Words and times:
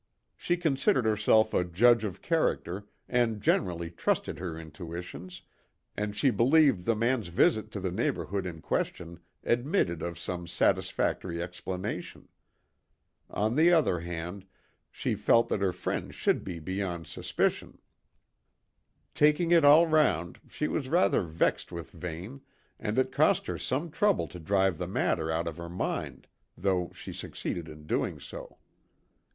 She 0.35 0.57
considered 0.57 1.05
herself 1.05 1.53
a 1.53 1.63
judge 1.63 2.03
of 2.03 2.23
character 2.23 2.87
and 3.07 3.39
generally 3.39 3.91
trusted 3.91 4.39
her 4.39 4.57
intuitions, 4.57 5.43
and 5.95 6.15
she 6.15 6.31
believed 6.31 6.85
the 6.85 6.95
man's 6.95 7.27
visit 7.27 7.69
to 7.69 7.79
the 7.79 7.91
neighbourhood 7.91 8.47
in 8.47 8.61
question 8.61 9.19
admitted 9.43 10.01
of 10.01 10.17
some 10.17 10.47
satisfactory 10.47 11.39
explanation. 11.39 12.29
On 13.29 13.55
the 13.55 13.71
other 13.71 13.99
hand, 13.99 14.47
she 14.89 15.13
felt 15.13 15.49
that 15.49 15.61
her 15.61 15.71
friends 15.71 16.15
should 16.15 16.43
be 16.43 16.57
beyond 16.57 17.05
suspicion. 17.05 17.77
Taking 19.13 19.51
it 19.51 19.63
all 19.63 19.85
round, 19.85 20.39
she 20.49 20.67
was 20.67 20.89
rather 20.89 21.21
vexed 21.21 21.71
with 21.71 21.91
Vane, 21.91 22.41
and 22.79 22.97
it 22.97 23.11
cost 23.11 23.45
her 23.45 23.59
some 23.59 23.91
trouble 23.91 24.27
to 24.29 24.39
drive 24.39 24.79
the 24.79 24.87
matter 24.87 25.29
out 25.29 25.47
of 25.47 25.57
her 25.57 25.69
mind, 25.69 26.25
though 26.57 26.89
she 26.91 27.13
succeeded 27.13 27.69
in 27.69 27.85
doing 27.85 28.19
so. 28.19 28.57